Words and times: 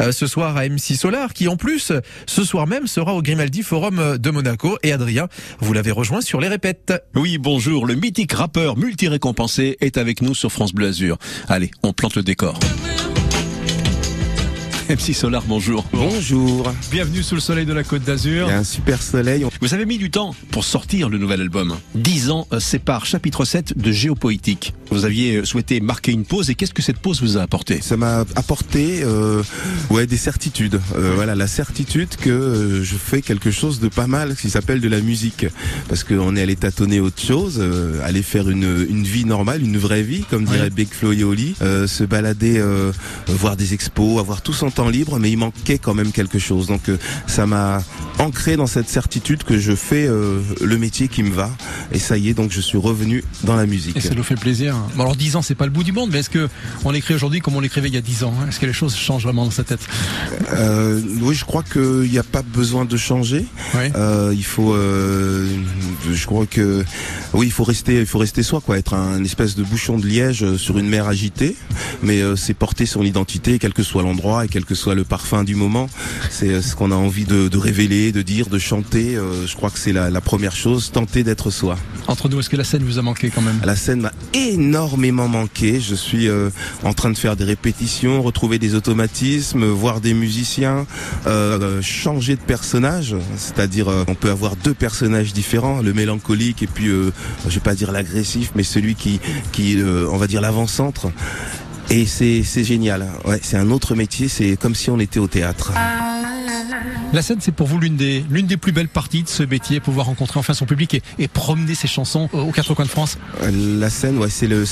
Euh, 0.00 0.12
ce 0.12 0.28
soir 0.28 0.56
à 0.56 0.68
MC 0.68 0.94
Solar 0.94 1.34
qui 1.34 1.48
en 1.48 1.56
plus 1.56 1.90
ce 2.26 2.44
soir 2.44 2.68
même 2.68 2.86
sera 2.86 3.14
au 3.14 3.20
Grimaldi 3.20 3.64
Forum 3.64 4.16
de 4.16 4.30
Monaco 4.30 4.78
et 4.84 4.92
Adrien 4.92 5.26
vous 5.58 5.72
l'avez 5.72 5.90
rejoint 5.90 6.20
sur 6.20 6.40
les 6.40 6.46
répètes. 6.46 6.92
Oui 7.16 7.36
bonjour 7.36 7.84
le 7.84 7.96
mythique 7.96 8.32
rappeur 8.32 8.76
multi-récompensé 8.76 9.76
est 9.80 9.98
avec 9.98 10.22
nous 10.22 10.36
sur 10.36 10.52
France 10.52 10.72
Bleu 10.72 10.86
Azur. 10.86 11.18
Allez 11.48 11.72
on 11.82 11.92
plante 11.92 12.14
le 12.14 12.22
décor. 12.22 12.60
MC 14.88 15.14
Solar, 15.14 15.44
bonjour. 15.46 15.84
Bonjour. 15.92 16.72
Bienvenue 16.90 17.22
sous 17.22 17.36
le 17.36 17.40
soleil 17.40 17.64
de 17.64 17.72
la 17.72 17.84
Côte 17.84 18.02
d'Azur. 18.02 18.48
Il 18.48 18.50
y 18.50 18.54
a 18.54 18.58
un 18.58 18.64
super 18.64 19.00
soleil. 19.00 19.46
Vous 19.60 19.74
avez 19.74 19.84
mis 19.84 19.98
du 19.98 20.10
temps 20.10 20.34
pour 20.52 20.64
sortir 20.64 21.10
le 21.10 21.18
nouvel 21.18 21.42
album. 21.42 21.76
Dix 21.94 22.30
ans 22.30 22.46
euh, 22.50 22.60
sépare 22.60 23.04
chapitre 23.04 23.44
7 23.44 23.76
de 23.76 23.92
Géopoétique. 23.92 24.72
Vous 24.90 25.04
aviez 25.04 25.36
euh, 25.36 25.44
souhaité 25.44 25.80
marquer 25.82 26.12
une 26.12 26.24
pause 26.24 26.48
et 26.48 26.54
qu'est-ce 26.54 26.72
que 26.72 26.80
cette 26.80 26.96
pause 26.98 27.20
vous 27.20 27.36
a 27.36 27.42
apporté? 27.42 27.82
Ça 27.82 27.98
m'a 27.98 28.20
apporté 28.36 29.02
euh, 29.02 29.42
ouais, 29.90 30.06
des 30.06 30.16
certitudes. 30.16 30.80
Euh, 30.96 31.12
voilà, 31.14 31.34
la 31.34 31.46
certitude 31.46 32.08
que 32.16 32.30
euh, 32.30 32.82
je 32.82 32.94
fais 32.96 33.20
quelque 33.20 33.50
chose 33.50 33.80
de 33.80 33.88
pas 33.88 34.06
mal 34.06 34.34
qui 34.34 34.48
s'appelle 34.48 34.80
de 34.80 34.88
la 34.88 35.00
musique. 35.02 35.44
Parce 35.90 36.04
qu'on 36.04 36.36
est 36.36 36.42
allé 36.42 36.56
tâtonner 36.56 36.98
autre 37.00 37.20
chose, 37.20 37.58
euh, 37.60 38.00
aller 38.02 38.22
faire 38.22 38.48
une, 38.48 38.86
une 38.88 39.04
vie 39.04 39.26
normale, 39.26 39.62
une 39.62 39.76
vraie 39.76 40.02
vie, 40.02 40.24
comme 40.30 40.44
dirait 40.46 40.60
Ouais. 40.60 40.70
Big 40.70 40.88
Flo 40.90 41.12
et 41.12 41.22
Oli, 41.22 41.54
euh, 41.62 41.86
se 41.86 42.04
balader, 42.04 42.58
euh, 42.58 42.92
voir 43.28 43.56
des 43.56 43.74
expos, 43.74 44.18
avoir 44.20 44.40
tout 44.40 44.52
son 44.54 44.70
temps 44.70 44.88
libre, 44.88 45.18
mais 45.18 45.30
il 45.30 45.36
manquait 45.36 45.78
quand 45.78 45.94
même 45.94 46.12
quelque 46.12 46.38
chose. 46.38 46.66
Donc 46.66 46.88
euh, 46.88 46.96
ça 47.26 47.46
m'a 47.46 47.82
ancré 48.18 48.56
dans 48.56 48.66
cette 48.66 48.88
certitude 48.88 49.44
que 49.44 49.49
je 49.58 49.74
fais 49.74 50.06
euh, 50.06 50.40
le 50.60 50.78
métier 50.78 51.08
qui 51.08 51.22
me 51.22 51.30
va. 51.30 51.50
Et 51.92 51.98
ça 51.98 52.16
y 52.16 52.28
est, 52.28 52.34
donc 52.34 52.52
je 52.52 52.60
suis 52.60 52.78
revenu 52.78 53.24
dans 53.44 53.56
la 53.56 53.66
musique. 53.66 53.96
Et 53.96 54.00
ça 54.00 54.14
nous 54.14 54.22
fait 54.22 54.34
plaisir. 54.36 54.76
Bon 54.96 55.02
alors 55.02 55.16
10 55.16 55.36
ans 55.36 55.42
c'est 55.42 55.54
pas 55.54 55.64
le 55.64 55.70
bout 55.70 55.84
du 55.84 55.92
monde, 55.92 56.10
mais 56.12 56.20
est-ce 56.20 56.30
que 56.30 56.48
on 56.84 56.90
l'écrit 56.90 57.14
aujourd'hui 57.14 57.40
comme 57.40 57.56
on 57.56 57.60
l'écrivait 57.60 57.88
il 57.88 57.94
y 57.94 57.98
a 57.98 58.02
10 58.02 58.24
ans 58.24 58.34
hein? 58.40 58.46
Est-ce 58.48 58.60
que 58.60 58.66
les 58.66 58.72
choses 58.72 58.96
changent 58.96 59.24
vraiment 59.24 59.44
dans 59.44 59.50
sa 59.50 59.64
tête? 59.64 59.80
Euh, 60.52 61.00
oui, 61.22 61.34
je 61.34 61.44
crois 61.44 61.62
qu'il 61.62 62.10
n'y 62.10 62.18
a 62.18 62.22
pas 62.22 62.42
besoin 62.42 62.84
de 62.84 62.96
changer. 62.96 63.44
Oui. 63.74 63.90
Euh, 63.96 64.32
il 64.34 64.44
faut, 64.44 64.74
je 64.74 66.26
crois 66.26 66.46
que, 66.46 66.84
oui, 67.32 67.46
il 67.46 67.52
faut 67.52 67.64
rester, 67.64 68.00
il 68.00 68.06
faut 68.06 68.18
rester 68.18 68.42
soi, 68.42 68.60
quoi, 68.60 68.78
être 68.78 68.94
un 68.94 69.22
espèce 69.24 69.56
de 69.56 69.62
bouchon 69.62 69.98
de 69.98 70.06
liège 70.06 70.56
sur 70.56 70.78
une 70.78 70.88
mer 70.88 71.06
agitée, 71.08 71.56
mais 72.02 72.20
c'est 72.36 72.54
porter 72.54 72.86
son 72.86 73.02
identité, 73.02 73.58
quel 73.58 73.72
que 73.72 73.82
soit 73.82 74.02
l'endroit 74.02 74.44
et 74.44 74.48
quel 74.48 74.64
que 74.64 74.74
soit 74.74 74.94
le 74.94 75.04
parfum 75.04 75.44
du 75.44 75.54
moment. 75.54 75.88
C'est 76.30 76.62
ce 76.62 76.74
qu'on 76.76 76.90
a 76.90 76.96
envie 76.96 77.24
de, 77.24 77.48
de 77.48 77.58
révéler, 77.58 78.12
de 78.12 78.22
dire, 78.22 78.48
de 78.48 78.58
chanter. 78.58 79.16
Euh, 79.16 79.39
je 79.46 79.56
crois 79.56 79.70
que 79.70 79.78
c'est 79.78 79.92
la, 79.92 80.10
la 80.10 80.20
première 80.20 80.54
chose, 80.54 80.90
tenter 80.92 81.24
d'être 81.24 81.50
soi. 81.50 81.76
Entre 82.06 82.28
nous, 82.28 82.40
est-ce 82.40 82.50
que 82.50 82.56
la 82.56 82.64
scène 82.64 82.82
vous 82.82 82.98
a 82.98 83.02
manqué 83.02 83.30
quand 83.30 83.42
même? 83.42 83.60
La 83.64 83.76
scène 83.76 84.00
m'a 84.00 84.12
énormément 84.34 85.28
manqué. 85.28 85.80
Je 85.80 85.94
suis 85.94 86.28
euh, 86.28 86.50
en 86.82 86.92
train 86.92 87.10
de 87.10 87.18
faire 87.18 87.36
des 87.36 87.44
répétitions, 87.44 88.22
retrouver 88.22 88.58
des 88.58 88.74
automatismes, 88.74 89.64
voir 89.64 90.00
des 90.00 90.14
musiciens, 90.14 90.86
euh, 91.26 91.80
changer 91.82 92.36
de 92.36 92.40
personnage. 92.40 93.16
C'est-à-dire, 93.36 93.88
euh, 93.88 94.04
on 94.08 94.14
peut 94.14 94.30
avoir 94.30 94.56
deux 94.56 94.74
personnages 94.74 95.32
différents, 95.32 95.82
le 95.82 95.92
mélancolique 95.92 96.62
et 96.62 96.66
puis, 96.66 96.88
euh, 96.88 97.12
je 97.46 97.54
vais 97.54 97.60
pas 97.60 97.74
dire 97.74 97.92
l'agressif, 97.92 98.52
mais 98.54 98.62
celui 98.62 98.94
qui, 98.94 99.20
qui, 99.52 99.80
euh, 99.80 100.08
on 100.10 100.16
va 100.16 100.26
dire 100.26 100.40
l'avant-centre. 100.40 101.10
Et 101.90 102.06
c'est 102.06 102.44
c'est 102.44 102.62
génial. 102.62 103.08
Ouais, 103.24 103.40
c'est 103.42 103.56
un 103.56 103.70
autre 103.70 103.96
métier. 103.96 104.28
C'est 104.28 104.56
comme 104.56 104.76
si 104.76 104.90
on 104.90 105.00
était 105.00 105.18
au 105.18 105.26
théâtre. 105.26 105.72
La 107.12 107.22
scène 107.22 107.38
c'est 107.40 107.52
pour 107.52 107.66
vous 107.66 107.78
l'une 107.78 107.96
des 107.96 108.56
plus 108.56 108.72
belles 108.72 108.88
parties 108.88 109.22
de 109.22 109.28
ce 109.28 109.42
métier, 109.42 109.80
pouvoir 109.80 110.06
rencontrer 110.06 110.38
enfin 110.38 110.54
son 110.54 110.66
public 110.66 111.02
et, 111.18 111.28
promener 111.28 111.74
ses 111.74 111.88
chansons 111.88 112.28
aux 112.32 112.52
quatre 112.52 112.74
coins 112.74 112.84
de 112.84 112.90
France. 112.90 113.18
La 113.52 113.90
scène, 113.90 114.18
ouais, 114.18 114.30
c'est 114.30 114.46
le 114.46 114.64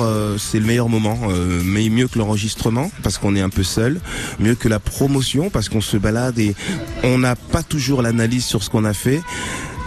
euh, 0.00 0.60
meilleur 0.60 0.88
moment, 0.88 1.18
euh, 1.28 1.62
mais 1.64 1.88
mieux 1.88 2.08
que 2.08 2.18
l'enregistrement 2.18 2.90
parce 3.02 3.18
qu'on 3.18 3.34
est 3.34 3.40
un 3.40 3.48
peu 3.48 3.62
seul, 3.62 4.00
mieux 4.38 4.54
que 4.54 4.68
la 4.68 4.78
promotion 4.78 5.50
parce 5.50 5.68
qu'on 5.68 5.80
se 5.80 5.96
balade 5.96 6.38
et 6.38 6.54
on 7.02 7.18
n'a 7.18 7.36
pas 7.36 7.62
toujours 7.62 8.02
l'analyse 8.02 8.44
sur 8.44 8.62
ce 8.62 8.70
qu'on 8.70 8.84
a 8.84 8.94
fait. 8.94 9.20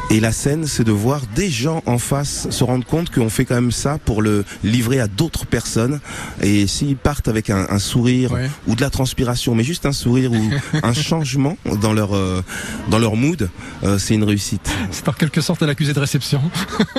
Et 0.09 0.19
la 0.19 0.31
scène, 0.31 0.67
c'est 0.67 0.83
de 0.83 0.91
voir 0.91 1.21
des 1.35 1.49
gens 1.49 1.81
en 1.87 1.97
face 1.97 2.47
se 2.51 2.63
rendre 2.63 2.85
compte 2.85 3.09
qu'on 3.09 3.29
fait 3.29 3.45
quand 3.45 3.55
même 3.55 3.71
ça 3.71 3.97
pour 4.03 4.21
le 4.21 4.45
livrer 4.63 4.99
à 4.99 5.07
d'autres 5.07 5.47
personnes. 5.47 5.99
Et 6.41 6.67
s'ils 6.67 6.97
partent 6.97 7.27
avec 7.27 7.49
un, 7.49 7.65
un 7.69 7.79
sourire 7.79 8.31
Ouais. 8.33 8.49
ou 8.67 8.75
de 8.75 8.81
la 8.81 8.89
transpiration, 8.91 9.55
mais 9.55 9.63
juste 9.63 9.85
un 9.87 9.91
sourire 9.91 10.31
ou 10.31 10.49
un 10.83 10.93
changement 10.93 11.57
dans 11.81 11.93
leur 11.93 12.15
euh, 12.15 12.43
dans 12.89 12.99
leur 12.99 13.15
mood, 13.15 13.49
euh, 13.83 13.97
c'est 13.97 14.13
une 14.13 14.23
réussite. 14.23 14.69
C'est 14.91 15.07
en 15.09 15.13
quelque 15.13 15.41
sorte 15.41 15.63
à 15.63 15.65
l'accusé 15.65 15.93
de 15.93 15.99
réception. 15.99 16.41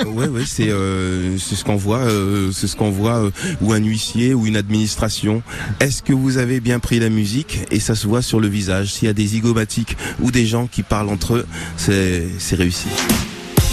Oui, 0.05 0.25
oui, 0.29 0.43
c'est 0.47 0.69
euh, 0.69 1.37
c'est 1.37 1.55
ce 1.55 1.63
qu'on 1.63 1.75
voit, 1.75 1.99
euh, 1.99 2.51
c'est 2.51 2.67
ce 2.67 2.75
qu'on 2.75 2.91
voit, 2.91 3.15
euh, 3.17 3.31
ou 3.61 3.73
un 3.73 3.79
huissier 3.79 4.33
ou 4.33 4.45
une 4.45 4.55
administration. 4.57 5.41
Est-ce 5.79 6.01
que 6.03 6.13
vous 6.13 6.37
avez 6.37 6.59
bien 6.59 6.79
pris 6.79 6.99
la 6.99 7.09
musique? 7.09 7.59
Et 7.71 7.79
ça 7.79 7.95
se 7.95 8.07
voit 8.07 8.21
sur 8.21 8.39
le 8.39 8.47
visage. 8.47 8.93
S'il 8.93 9.07
y 9.07 9.11
a 9.11 9.13
des 9.13 9.27
zygomatiques 9.27 9.97
ou 10.21 10.31
des 10.31 10.45
gens 10.45 10.67
qui 10.67 10.83
parlent 10.83 11.09
entre 11.09 11.35
eux, 11.35 11.45
c'est 11.77 12.27
c'est 12.39 12.55
réussi. 12.55 12.87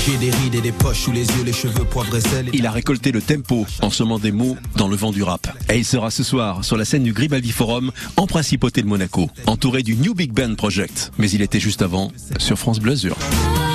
J'ai 0.04 0.16
des 0.16 0.30
rides 0.32 0.56
et 0.56 0.60
des 0.60 0.72
poches 0.72 1.02
sous 1.02 1.12
les 1.12 1.24
yeux, 1.28 1.44
les 1.44 1.52
cheveux 1.52 1.84
poivre 1.84 2.16
et 2.16 2.20
sel. 2.20 2.50
Il 2.52 2.66
a 2.66 2.72
récolté 2.72 3.12
le 3.12 3.22
tempo 3.22 3.66
en 3.82 3.90
semant 3.90 4.18
des 4.18 4.32
mots 4.32 4.56
dans 4.76 4.88
le 4.88 4.96
vent 4.96 5.12
du 5.12 5.22
rap. 5.22 5.46
Et 5.70 5.78
il 5.78 5.84
sera 5.84 6.10
ce 6.10 6.24
soir 6.24 6.64
sur 6.64 6.76
la 6.76 6.84
scène 6.84 7.04
du 7.04 7.12
Grimaldi 7.12 7.52
Forum 7.52 7.92
en 8.16 8.26
principauté 8.26 8.82
de 8.82 8.88
Monaco, 8.88 9.30
entouré 9.46 9.84
du 9.84 9.94
New 9.94 10.14
Big 10.14 10.32
Band 10.32 10.56
Project. 10.56 11.12
Mais 11.18 11.30
il 11.30 11.40
était 11.40 11.60
juste 11.60 11.82
avant 11.82 12.10
sur 12.38 12.58
France 12.58 12.80
Bleu 12.80 12.92
Azur. 12.94 13.16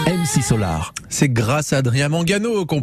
MC 0.05 0.43
Solar. 0.43 0.93
C'est 1.07 1.29
grâce 1.29 1.71
à 1.71 1.77
Adrien 1.77 2.09
Mangano 2.09 2.65
qu'on 2.65 2.75